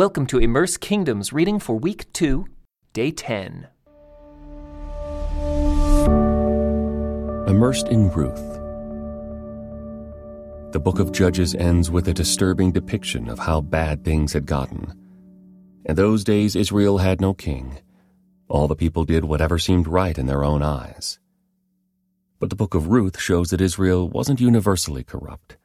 [0.00, 2.46] Welcome to Immerse Kingdoms reading for week 2,
[2.94, 3.68] day 10.
[7.46, 8.54] Immersed in Ruth.
[10.72, 14.98] The book of Judges ends with a disturbing depiction of how bad things had gotten.
[15.84, 17.76] In those days, Israel had no king.
[18.48, 21.18] All the people did whatever seemed right in their own eyes.
[22.38, 25.58] But the book of Ruth shows that Israel wasn't universally corrupt.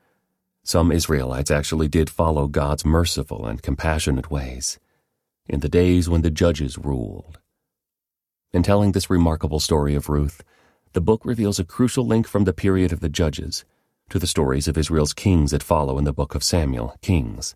[0.68, 4.80] Some Israelites actually did follow God's merciful and compassionate ways
[5.46, 7.38] in the days when the judges ruled.
[8.52, 10.44] In telling this remarkable story of Ruth,
[10.94, 13.64] the book reveals a crucial link from the period of the judges
[14.10, 17.56] to the stories of Israel's kings that follow in the book of Samuel, Kings.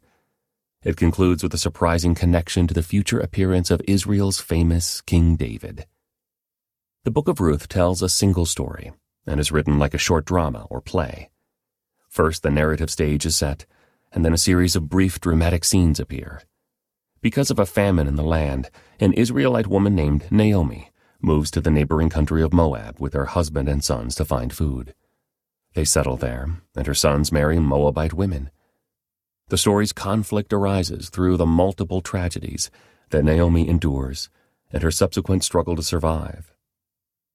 [0.84, 5.88] It concludes with a surprising connection to the future appearance of Israel's famous King David.
[7.06, 8.92] The book of Ruth tells a single story
[9.26, 11.32] and is written like a short drama or play.
[12.20, 13.66] First, the narrative stage is set,
[14.12, 16.42] and then a series of brief dramatic scenes appear.
[17.22, 18.70] Because of a famine in the land,
[19.00, 23.70] an Israelite woman named Naomi moves to the neighboring country of Moab with her husband
[23.70, 24.94] and sons to find food.
[25.76, 28.50] They settle there, and her sons marry Moabite women.
[29.48, 32.70] The story's conflict arises through the multiple tragedies
[33.12, 34.30] that Naomi endures
[34.72, 36.54] and her subsequent struggle to survive.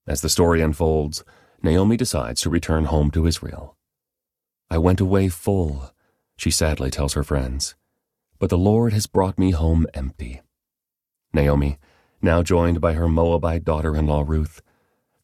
[0.06, 1.24] As the story unfolds,
[1.62, 3.73] Naomi decides to return home to Israel.
[4.70, 5.90] I went away full,
[6.36, 7.74] she sadly tells her friends,
[8.38, 10.42] but the Lord has brought me home empty.
[11.32, 11.78] Naomi,
[12.22, 14.62] now joined by her Moabite daughter in law Ruth,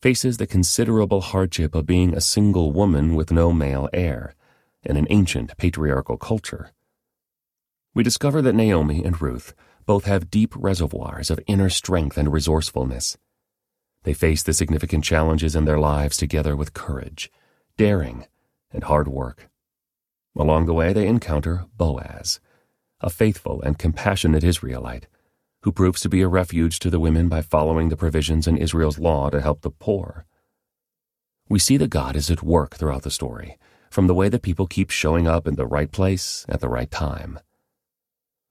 [0.01, 4.35] faces the considerable hardship of being a single woman with no male heir
[4.83, 6.73] in an ancient patriarchal culture.
[7.95, 13.19] We discover that Naomi and Ruth both have deep reservoirs of inner strength and resourcefulness.
[14.05, 17.31] They face the significant challenges in their lives together with courage,
[17.77, 18.27] daring,
[18.73, 19.49] and hard work.
[20.37, 22.41] Along the way, they encounter Boaz,
[23.01, 25.07] a faithful and compassionate Israelite
[25.63, 28.99] who proves to be a refuge to the women by following the provisions in Israel's
[28.99, 30.25] law to help the poor.
[31.49, 33.59] We see that God is at work throughout the story,
[33.91, 36.91] from the way that people keep showing up in the right place at the right
[36.91, 37.39] time.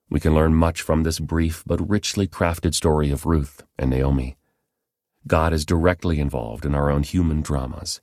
[0.10, 4.38] We can learn much from this brief but richly crafted story of Ruth and Naomi.
[5.26, 8.02] God is directly involved in our own human dramas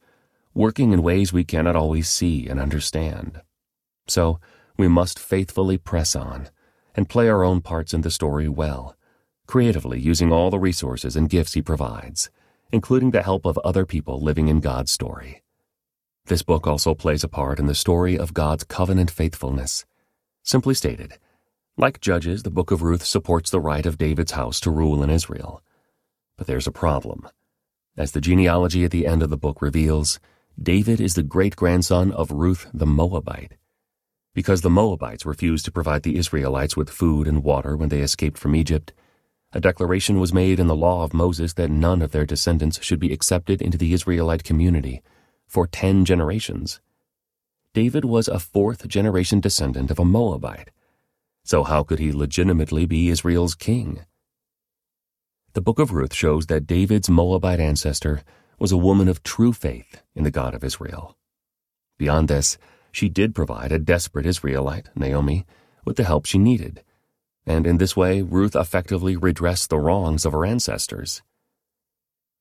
[0.56, 3.42] working in ways we cannot always see and understand.
[4.08, 4.40] So,
[4.78, 6.48] we must faithfully press on
[6.94, 8.96] and play our own parts in the story well,
[9.46, 12.30] creatively using all the resources and gifts He provides,
[12.72, 15.42] including the help of other people living in God's story.
[16.24, 19.84] This book also plays a part in the story of God's covenant faithfulness.
[20.42, 21.18] Simply stated,
[21.76, 25.10] like Judges, the book of Ruth supports the right of David's house to rule in
[25.10, 25.62] Israel.
[26.38, 27.28] But there's a problem.
[27.94, 30.18] As the genealogy at the end of the book reveals,
[30.60, 33.58] David is the great grandson of Ruth the Moabite.
[34.32, 38.38] Because the Moabites refused to provide the Israelites with food and water when they escaped
[38.38, 38.94] from Egypt,
[39.52, 42.98] a declaration was made in the law of Moses that none of their descendants should
[42.98, 45.02] be accepted into the Israelite community
[45.46, 46.80] for ten generations.
[47.74, 50.70] David was a fourth generation descendant of a Moabite,
[51.44, 54.06] so how could he legitimately be Israel's king?
[55.52, 58.22] The book of Ruth shows that David's Moabite ancestor
[58.58, 61.16] was a woman of true faith in the God of Israel.
[61.98, 62.58] Beyond this,
[62.90, 65.46] she did provide a desperate Israelite, Naomi,
[65.84, 66.82] with the help she needed,
[67.46, 71.22] and in this way Ruth effectively redressed the wrongs of her ancestors.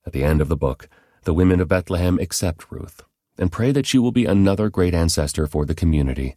[0.05, 0.89] At the end of the book,
[1.23, 3.03] the women of Bethlehem accept Ruth
[3.37, 6.35] and pray that she will be another great ancestor for the community,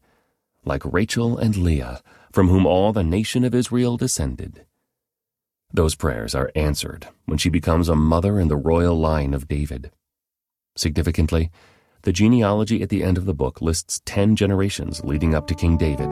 [0.64, 4.66] like Rachel and Leah, from whom all the nation of Israel descended.
[5.72, 9.92] Those prayers are answered when she becomes a mother in the royal line of David.
[10.78, 11.50] Significantly,
[12.02, 15.76] the genealogy at the end of the book lists 10 generations leading up to King
[15.76, 16.08] David,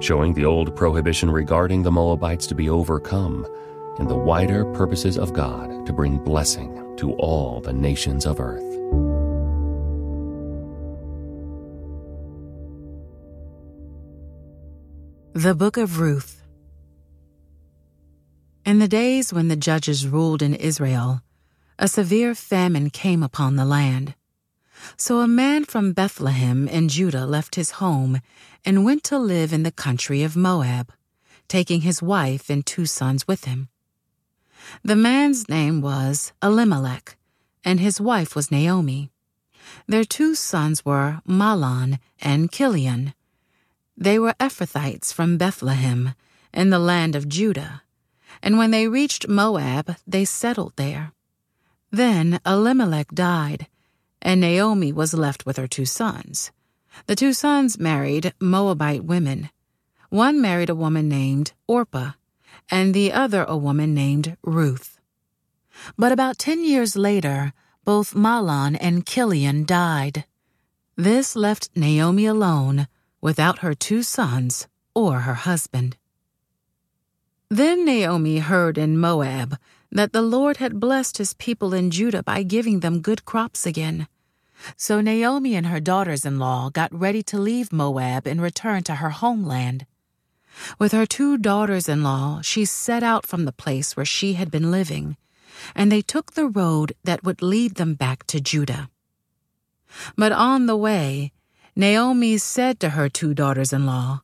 [0.00, 3.44] showing the old prohibition regarding the Moabites to be overcome
[3.98, 8.62] and the wider purposes of God to bring blessing to all the nations of earth.
[15.32, 16.40] The Book of Ruth
[18.64, 21.22] in the days when the judges ruled in Israel,
[21.78, 24.14] a severe famine came upon the land.
[24.96, 28.20] So a man from Bethlehem in Judah left his home
[28.64, 30.92] and went to live in the country of Moab,
[31.48, 33.68] taking his wife and two sons with him.
[34.82, 37.16] The man's name was Elimelech,
[37.64, 39.10] and his wife was Naomi.
[39.86, 43.14] Their two sons were Mahlon and Kilion.
[43.96, 46.14] They were Ephrathites from Bethlehem,
[46.52, 47.82] in the land of Judah
[48.42, 51.12] and when they reached Moab, they settled there.
[51.90, 53.66] Then Elimelech died,
[54.20, 56.50] and Naomi was left with her two sons.
[57.06, 59.50] The two sons married Moabite women.
[60.10, 62.12] One married a woman named Orpah,
[62.70, 64.98] and the other a woman named Ruth.
[65.96, 67.52] But about ten years later,
[67.84, 70.24] both Mahlon and Kilion died.
[70.96, 72.88] This left Naomi alone,
[73.20, 75.96] without her two sons or her husband.
[77.48, 79.56] Then Naomi heard in Moab
[79.90, 84.06] that the Lord had blessed his people in Judah by giving them good crops again.
[84.76, 88.96] So Naomi and her daughters in law got ready to leave Moab and return to
[88.96, 89.86] her homeland.
[90.78, 94.50] With her two daughters in law, she set out from the place where she had
[94.50, 95.16] been living,
[95.74, 98.90] and they took the road that would lead them back to Judah.
[100.16, 101.32] But on the way,
[101.76, 104.22] Naomi said to her two daughters in law,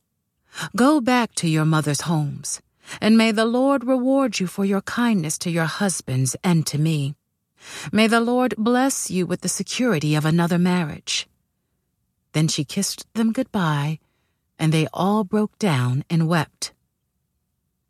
[0.75, 2.61] Go back to your mother's homes
[3.01, 7.15] and may the Lord reward you for your kindness to your husbands and to me.
[7.91, 11.27] May the Lord bless you with the security of another marriage.
[12.33, 13.99] Then she kissed them goodbye,
[14.59, 16.73] and they all broke down and wept.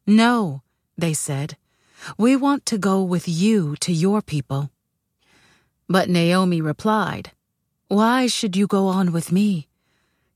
[0.07, 0.61] No,
[0.97, 1.57] they said,
[2.17, 4.69] we want to go with you to your people.
[5.87, 7.31] But Naomi replied,
[7.87, 9.67] Why should you go on with me?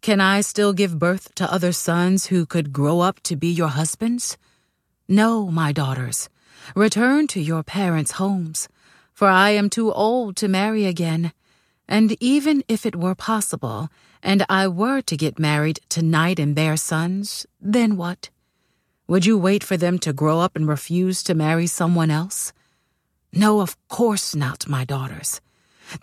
[0.01, 3.67] Can I still give birth to other sons who could grow up to be your
[3.67, 4.37] husbands?
[5.11, 6.29] No, my daughters,
[6.75, 8.69] return to your parents' homes,
[9.11, 11.33] for I am too old to marry again.
[11.87, 13.89] And even if it were possible,
[14.21, 18.29] and I were to get married tonight and bear sons, then what?
[19.07, 22.53] Would you wait for them to grow up and refuse to marry someone else?
[23.33, 25.41] No, of course not, my daughters.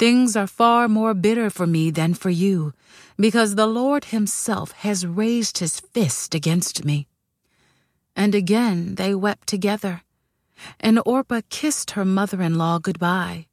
[0.01, 2.73] Things are far more bitter for me than for you,
[3.17, 7.07] because the Lord Himself has raised His fist against me.
[8.17, 10.03] And again they wept together,
[10.81, 13.47] and Orpah kissed her mother in law goodbye.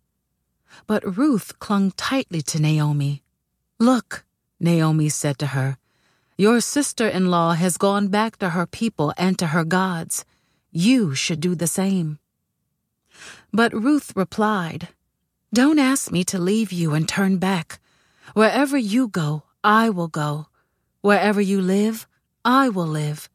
[0.87, 3.21] But Ruth clung tightly to Naomi.
[3.77, 4.25] Look,
[4.59, 5.77] Naomi said to her,
[6.37, 10.25] your sister in law has gone back to her people and to her gods.
[10.71, 12.17] You should do the same.
[13.51, 14.89] But Ruth replied,
[15.53, 17.79] Don't ask me to leave you and turn back.
[18.33, 20.47] Wherever you go, I will go.
[21.01, 22.07] Wherever you live,
[22.43, 23.29] I will live.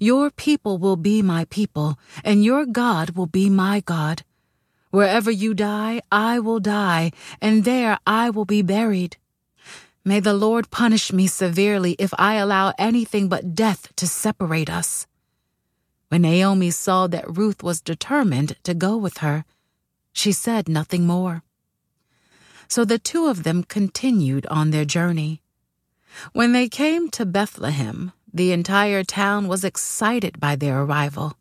[0.00, 4.24] Your people will be my people, and your God will be my God.
[4.90, 9.16] Wherever you die, I will die, and there I will be buried.
[10.04, 15.06] May the Lord punish me severely if I allow anything but death to separate us.
[16.08, 19.44] When Naomi saw that Ruth was determined to go with her,
[20.12, 21.42] she said nothing more.
[22.68, 25.42] So the two of them continued on their journey.
[26.32, 31.38] When they came to Bethlehem, the entire town was excited by their arrival.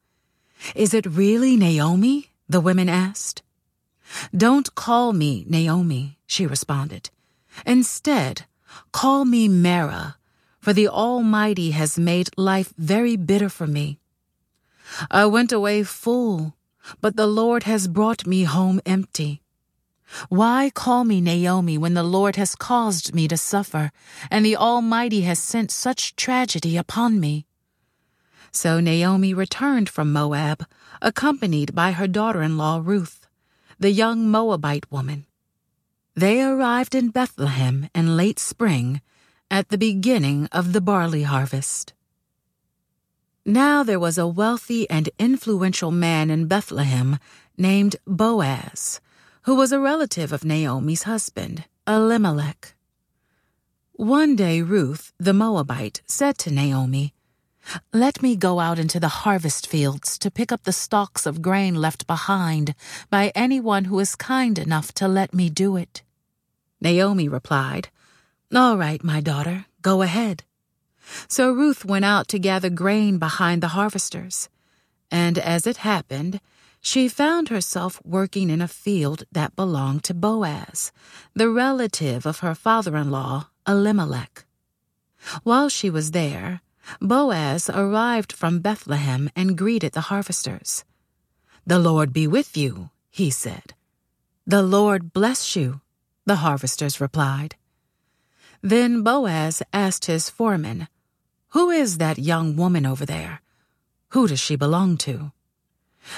[0.74, 2.32] Is it really Naomi?
[2.48, 3.42] the women asked.
[4.36, 7.10] Don't call me Naomi, she responded.
[7.66, 8.46] Instead,
[8.94, 10.16] call me Mara,
[10.62, 14.00] for the Almighty has made life very bitter for me.
[15.12, 16.56] I went away full,
[17.02, 19.42] but the Lord has brought me home empty.
[20.30, 23.92] Why call me Naomi when the Lord has caused me to suffer,
[24.32, 27.46] and the Almighty has sent such tragedy upon me?
[28.52, 30.66] So Naomi returned from Moab,
[31.02, 33.28] accompanied by her daughter in law Ruth,
[33.80, 35.26] the young Moabite woman.
[36.16, 39.02] They arrived in Bethlehem in late spring,
[39.52, 41.94] at the beginning of the barley harvest.
[43.46, 47.20] Now there was a wealthy and influential man in Bethlehem
[47.58, 49.02] named Boaz
[49.46, 52.74] who was a relative of Naomi's husband, Elimelech.
[53.94, 57.14] One day Ruth, the Moabite, said to Naomi,
[57.94, 61.76] Let me go out into the harvest fields to pick up the stalks of grain
[61.76, 62.74] left behind
[63.12, 66.02] by anyone who is kind enough to let me do it.
[66.82, 67.90] Naomi replied,
[68.54, 70.44] All right, my daughter, go ahead.
[71.28, 74.50] So Ruth went out to gather grain behind the harvesters.
[75.12, 76.42] And as it happened,
[76.86, 80.92] she found herself working in a field that belonged to Boaz,
[81.34, 84.46] the relative of her father in law, Elimelech.
[85.42, 86.62] While she was there,
[87.02, 90.86] Boaz arrived from Bethlehem and greeted the harvesters.
[91.66, 93.74] The Lord be with you, he said.
[94.46, 95.82] The Lord bless you,
[96.28, 97.56] the harvesters replied.
[98.62, 100.88] Then Boaz asked his foreman,
[101.50, 103.42] Who is that young woman over there?
[104.10, 105.32] Who does she belong to?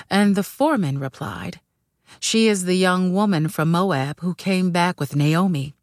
[0.10, 1.60] And the foreman replied,
[2.20, 5.76] She is the young woman from Moab who came back with Naomi.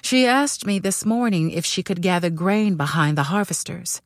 [0.00, 4.00] She asked me this morning if she could gather grain behind the harvesters.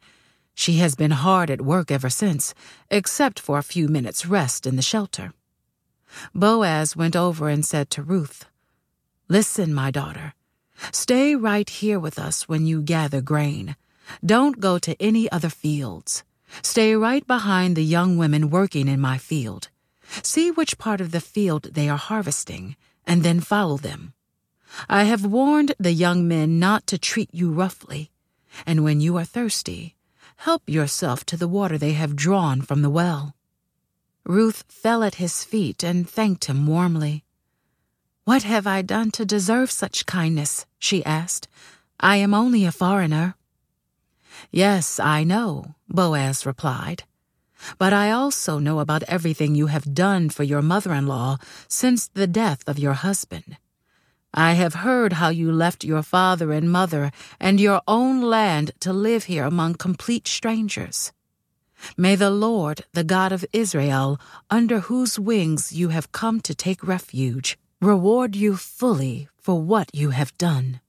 [0.55, 2.55] She has been hard at work ever since,
[2.91, 5.33] except for a few minutes' rest in the shelter.
[6.35, 8.47] Boaz went over and said to Ruth,
[9.29, 10.35] Listen, my daughter,
[10.93, 13.77] stay right here with us when you gather grain.
[14.25, 16.25] Don't go to any other fields.
[16.63, 19.69] Stay right behind the young women working in my field.
[20.23, 24.15] See which part of the field they are harvesting, and then follow them.
[24.89, 28.11] I have warned the young men not to treat you roughly,
[28.67, 29.97] and when you are thirsty,
[30.37, 33.35] help yourself to the water they have drawn from the well.
[34.25, 37.25] Ruth fell at his feet and thanked him warmly.
[38.25, 40.67] What have I done to deserve such kindness?
[40.79, 41.47] she asked.
[42.01, 43.37] I am only a foreigner.
[44.51, 47.05] Yes, I know, Boaz replied.
[47.79, 51.39] But I also know about everything you have done for your mother in law
[51.69, 53.57] since the death of your husband.
[54.35, 58.93] I have heard how you left your father and mother and your own land to
[58.93, 61.13] live here among complete strangers.
[61.97, 66.87] May the Lord, the God of Israel, under whose wings you have come to take
[66.87, 70.81] refuge, reward you fully for what you have done.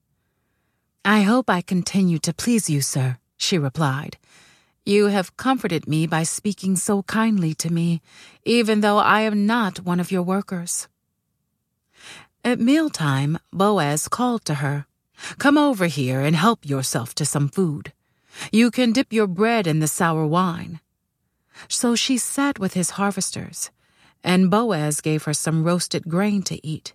[1.06, 4.18] I hope I continue to please you, sir, she replied.
[4.86, 8.02] You have comforted me by speaking so kindly to me,
[8.46, 10.88] even though I am not one of your workers.
[12.44, 14.86] At mealtime, Boaz called to her,
[15.38, 17.92] Come over here and help yourself to some food.
[18.52, 20.80] You can dip your bread in the sour wine.
[21.68, 23.72] So she sat with his harvesters,
[24.24, 26.94] and Boaz gave her some roasted grain to eat.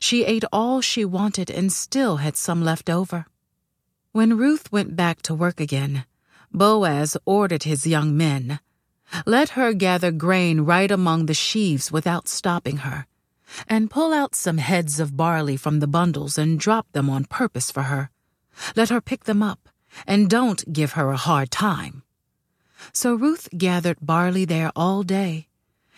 [0.00, 3.26] She ate all she wanted and still had some left over.
[4.12, 6.04] When Ruth went back to work again,
[6.52, 8.60] Boaz ordered his young men,
[9.24, 13.06] Let her gather grain right among the sheaves without stopping her
[13.66, 17.70] and pull out some heads of barley from the bundles and drop them on purpose
[17.70, 18.10] for her.
[18.76, 19.70] Let her pick them up,
[20.06, 22.02] and don't give her a hard time.
[22.92, 25.48] So Ruth gathered barley there all day,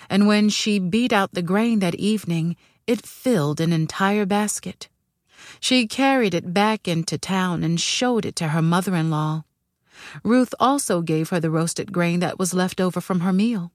[0.08, 2.56] and when she beat out the grain that evening,
[2.86, 4.88] it filled an entire basket.
[5.60, 9.44] She carried it back into town and showed it to her mother in law.
[10.22, 13.72] Ruth also gave her the roasted grain that was left over from her meal.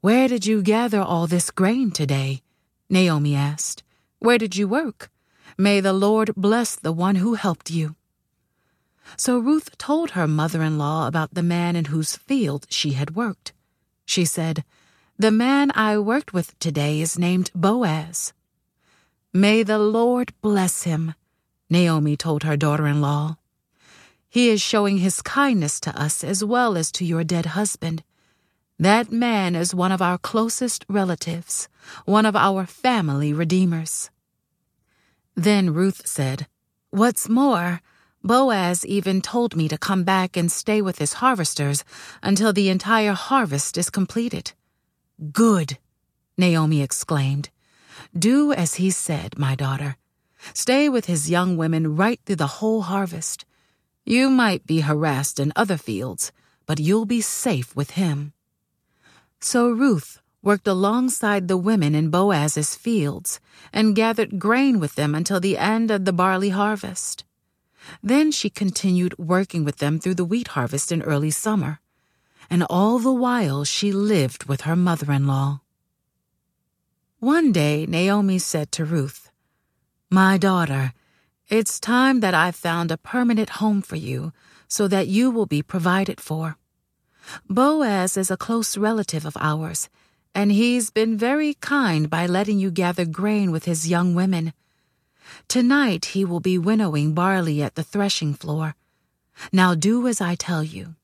[0.00, 2.42] Where did you gather all this grain today?
[2.88, 3.82] Naomi asked.
[4.18, 5.10] Where did you work?
[5.58, 7.96] May the Lord bless the one who helped you.
[9.16, 13.16] So Ruth told her mother in law about the man in whose field she had
[13.16, 13.52] worked.
[14.06, 14.64] She said,
[15.18, 18.32] The man I worked with today is named Boaz.
[19.32, 21.14] May the Lord bless him,
[21.68, 23.36] Naomi told her daughter in law.
[24.28, 28.02] He is showing his kindness to us as well as to your dead husband.
[28.76, 31.68] That man is one of our closest relatives,
[32.06, 34.10] one of our family redeemers.
[35.36, 36.48] Then Ruth said,
[36.90, 37.82] What's more,
[38.24, 41.84] Boaz even told me to come back and stay with his harvesters
[42.20, 44.54] until the entire harvest is completed.
[45.32, 45.78] Good,
[46.36, 47.50] Naomi exclaimed.
[48.16, 49.96] Do as he said, my daughter.
[50.54, 53.44] Stay with his young women right through the whole harvest.
[54.04, 56.32] You might be harassed in other fields,
[56.66, 58.32] but you'll be safe with him.
[59.40, 63.40] So Ruth worked alongside the women in Boaz's fields
[63.72, 67.24] and gathered grain with them until the end of the barley harvest.
[68.02, 71.80] Then she continued working with them through the wheat harvest in early summer,
[72.48, 75.60] and all the while she lived with her mother in law.
[77.20, 79.30] One day Naomi said to Ruth,
[80.08, 80.94] My daughter,
[81.50, 84.32] it's time that I found a permanent home for you
[84.68, 86.56] so that you will be provided for.
[87.46, 89.90] Boaz is a close relative of ours,
[90.34, 94.54] and he's been very kind by letting you gather grain with his young women.
[95.46, 98.76] Tonight he will be winnowing barley at the threshing floor.
[99.52, 100.94] Now do as I tell you.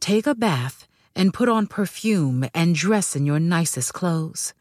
[0.00, 4.54] Take a bath and put on perfume and dress in your nicest clothes.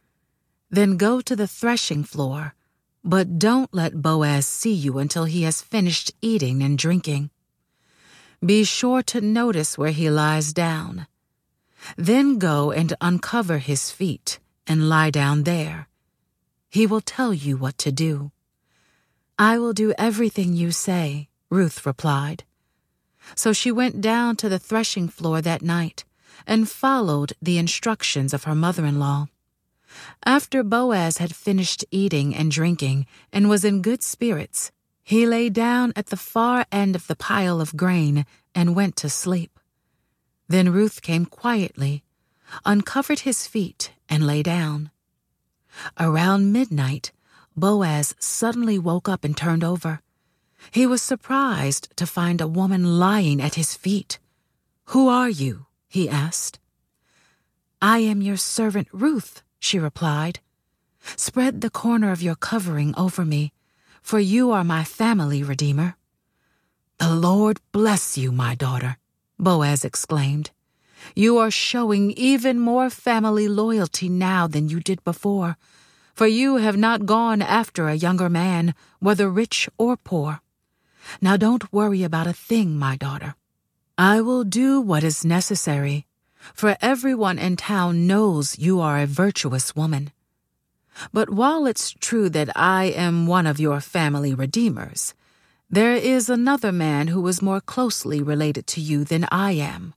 [0.71, 2.55] Then go to the threshing floor,
[3.03, 7.29] but don't let Boaz see you until he has finished eating and drinking.
[8.43, 11.07] Be sure to notice where he lies down.
[11.97, 15.89] Then go and uncover his feet and lie down there.
[16.69, 18.31] He will tell you what to do.
[19.37, 22.45] I will do everything you say, Ruth replied.
[23.35, 26.05] So she went down to the threshing floor that night
[26.47, 29.27] and followed the instructions of her mother in law.
[30.25, 34.71] After Boaz had finished eating and drinking and was in good spirits,
[35.03, 39.09] he lay down at the far end of the pile of grain and went to
[39.09, 39.59] sleep.
[40.47, 42.03] Then Ruth came quietly,
[42.65, 44.91] uncovered his feet, and lay down.
[45.99, 47.11] Around midnight,
[47.55, 50.01] Boaz suddenly woke up and turned over.
[50.71, 54.19] He was surprised to find a woman lying at his feet.
[54.85, 55.65] Who are you?
[55.87, 56.59] he asked.
[57.81, 60.41] I am your servant Ruth, she replied.
[61.15, 63.53] Spread the corner of your covering over me
[64.01, 65.95] for you are my family redeemer.
[66.97, 68.97] The Lord bless you, my daughter,
[69.39, 70.51] Boaz exclaimed.
[71.15, 75.57] You are showing even more family loyalty now than you did before,
[76.13, 80.41] for you have not gone after a younger man, whether rich or poor.
[81.21, 83.35] Now don't worry about a thing, my daughter.
[83.97, 86.05] I will do what is necessary,
[86.53, 90.11] for everyone in town knows you are a virtuous woman.
[91.13, 95.13] But while it's true that I am one of your family redeemers,
[95.69, 99.93] there is another man who is more closely related to you than I am.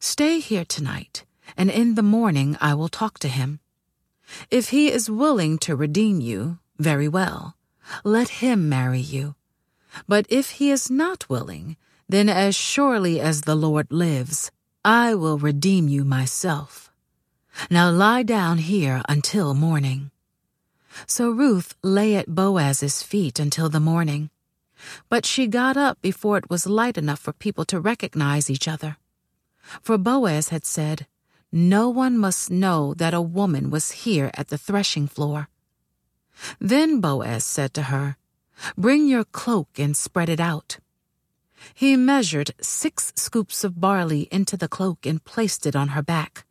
[0.00, 1.24] Stay here tonight,
[1.56, 3.60] and in the morning I will talk to him.
[4.50, 7.56] If he is willing to redeem you, very well.
[8.04, 9.34] Let him marry you.
[10.08, 11.76] But if he is not willing,
[12.08, 14.50] then as surely as the Lord lives,
[14.84, 16.90] I will redeem you myself.
[17.70, 20.10] Now lie down here until morning.
[21.06, 24.30] So Ruth lay at Boaz's feet until the morning.
[25.10, 28.96] But she got up before it was light enough for people to recognize each other.
[29.82, 31.06] For Boaz had said,
[31.52, 35.48] No one must know that a woman was here at the threshing floor.
[36.58, 38.16] Then Boaz said to her,
[38.78, 40.78] Bring your cloak and spread it out.
[41.74, 46.44] He measured six scoops of barley into the cloak and placed it on her back.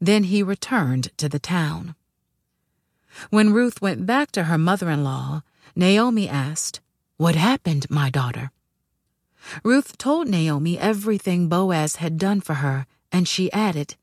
[0.00, 1.94] Then he returned to the town.
[3.30, 5.42] When Ruth went back to her mother in law,
[5.76, 6.80] Naomi asked,
[7.16, 8.50] What happened, my daughter?
[9.62, 13.94] Ruth told Naomi everything Boaz had done for her, and she added,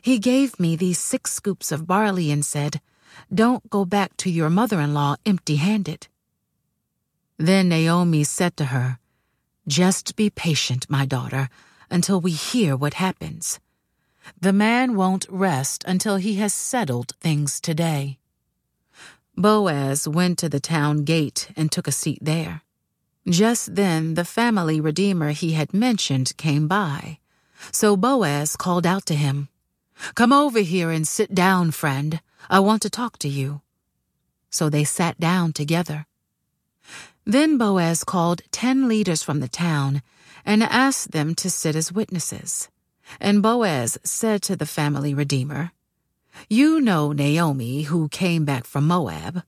[0.00, 2.80] He gave me these six scoops of barley and said,
[3.32, 6.08] Don't go back to your mother in law empty handed.
[7.38, 8.98] Then Naomi said to her,
[9.68, 11.48] Just be patient, my daughter,
[11.90, 13.58] until we hear what happens.
[14.40, 18.18] The man won't rest until he has settled things today.
[19.36, 22.62] Boaz went to the town gate and took a seat there.
[23.28, 27.18] Just then the family redeemer he had mentioned came by.
[27.72, 29.48] So Boaz called out to him,
[30.14, 32.20] Come over here and sit down, friend.
[32.48, 33.62] I want to talk to you.
[34.48, 36.06] So they sat down together.
[37.28, 40.00] Then Boaz called ten leaders from the town
[40.44, 42.68] and asked them to sit as witnesses.
[43.20, 45.72] And Boaz said to the family redeemer,
[46.48, 49.42] You know Naomi, who came back from Moab.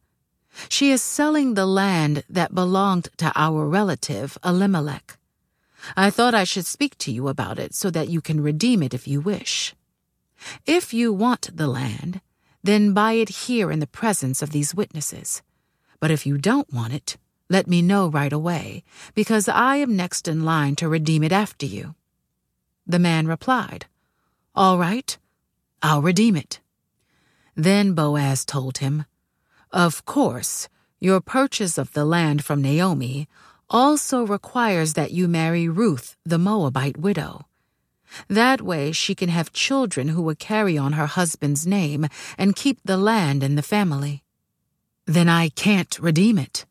[0.69, 5.17] She is selling the land that belonged to our relative Elimelech.
[5.97, 8.93] I thought I should speak to you about it so that you can redeem it
[8.93, 9.77] if you wish.
[10.67, 12.21] If you want the land,
[12.65, 15.43] then buy it here in the presence of these witnesses.
[16.01, 17.17] But if you don't want it,
[17.49, 18.85] let me know right away,
[19.15, 21.95] because I am next in line to redeem it after you.
[22.87, 23.87] The man replied,
[24.55, 25.17] All right,
[25.83, 26.61] I'll redeem it.
[27.57, 29.05] Then Boaz told him,
[29.73, 30.69] Of course,
[31.01, 33.29] your purchase of the land from Naomi
[33.71, 37.47] also requires that you marry Ruth, the Moabite widow.
[38.29, 42.07] That way she can have children who will carry on her husband's name
[42.37, 44.25] and keep the land in the family.
[45.07, 46.65] Then I can't redeem it,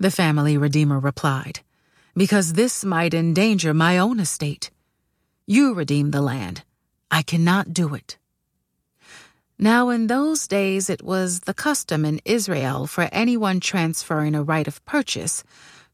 [0.00, 1.60] the family redeemer replied,
[2.16, 4.70] because this might endanger my own estate.
[5.46, 6.64] You redeem the land.
[7.10, 8.16] I cannot do it.
[9.58, 14.66] Now, in those days, it was the custom in Israel for anyone transferring a right
[14.66, 15.44] of purchase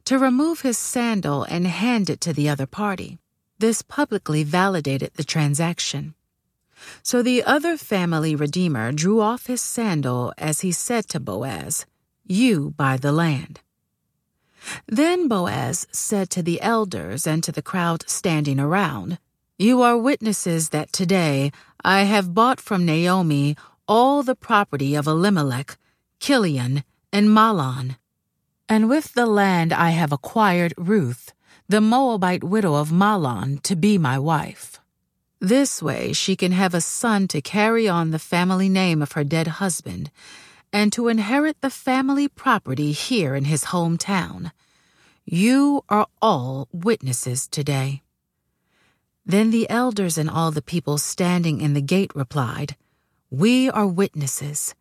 [0.05, 3.19] to remove his sandal and hand it to the other party.
[3.59, 6.15] This publicly validated the transaction.
[7.03, 11.87] So the other family redeemer drew off his sandal as he said to Boaz,
[12.25, 13.61] You buy the land.
[14.87, 19.19] Then Boaz said to the elders and to the crowd standing around,
[19.59, 21.53] You are witnesses that today
[21.85, 23.57] I have bought from Naomi
[23.89, 25.77] all the property of Elimelech,
[26.21, 27.97] Kilion, and Mahlon.
[28.69, 31.33] And with the land I have acquired Ruth,
[31.69, 34.81] the Moabite widow of Mahlon, to be my wife.
[35.41, 39.25] This way she can have a son to carry on the family name of her
[39.25, 40.11] dead husband
[40.73, 44.53] and to inherit the family property here in his hometown.
[45.25, 48.03] You are all witnesses today.
[49.25, 52.77] Then the elders and all the people standing in the gate replied,
[53.31, 54.75] We are witnesses.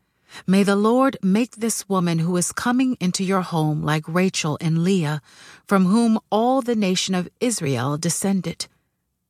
[0.46, 4.84] May the Lord make this woman who is coming into your home like Rachel and
[4.84, 5.22] Leah,
[5.68, 8.68] from whom all the nation of Israel descended.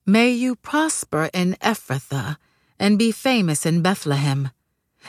[0.06, 2.38] May you prosper in Ephrathah
[2.78, 4.52] and be famous in Bethlehem.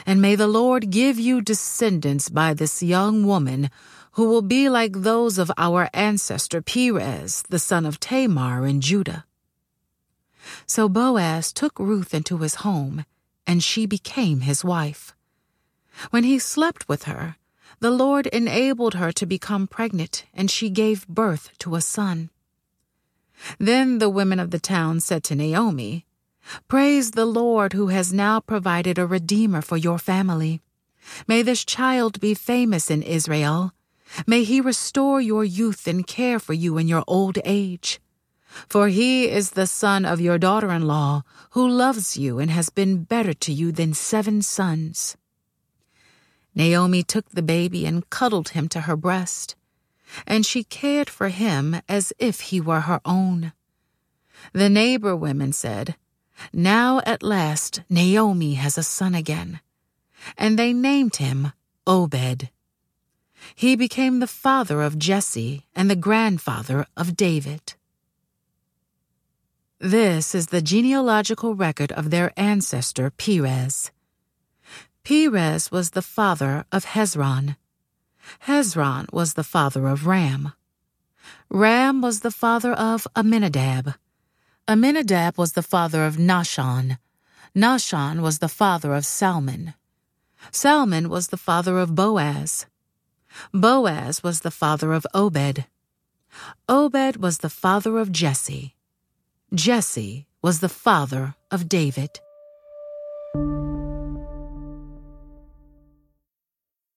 [0.05, 3.71] And may the Lord give you descendants by this young woman
[4.13, 9.25] who will be like those of our ancestor Perez, the son of Tamar in Judah.
[10.67, 13.05] So Boaz took Ruth into his home,
[13.47, 15.15] and she became his wife.
[16.11, 17.37] When he slept with her,
[17.81, 22.31] the Lord enabled her to become pregnant, and she gave birth to a son.
[23.59, 26.07] Then the women of the town said to Naomi,
[26.69, 30.61] Praise the Lord who has now provided a redeemer for your family.
[31.27, 33.73] May this child be famous in Israel.
[34.27, 38.01] May he restore your youth and care for you in your old age.
[38.69, 42.71] For he is the son of your daughter in law, who loves you and has
[42.71, 45.17] been better to you than seven sons.
[46.55, 49.57] Naomi took the baby and cuddled him to her breast,
[50.27, 53.53] and she cared for him as if he were her own.
[54.53, 55.97] The neighbor women said,
[56.53, 59.61] Now at last Naomi has a son again.
[60.37, 61.53] And they named him
[61.87, 62.51] Obed.
[63.55, 67.75] He became the father of Jesse and the grandfather of David.
[69.79, 73.91] This is the genealogical record of their ancestor Perez.
[75.05, 77.57] Perez was the father of Hezron.
[78.47, 80.53] Hezron was the father of Ram.
[81.51, 83.95] Ram was the father of Amminadab.
[84.69, 86.99] Amminadab was the father of Nahshon.
[87.55, 89.75] Nahshon was the father of Salmon.
[90.51, 92.67] Salmon was the father of Boaz.
[93.55, 95.67] Boaz was the father of Obed.
[96.69, 98.75] Obed was the father of Jesse.
[99.55, 102.19] Jesse was the father of David.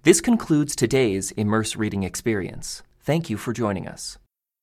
[0.02, 2.82] This concludes today's Immerse Reading Experience.
[3.02, 4.18] Thank you for joining us.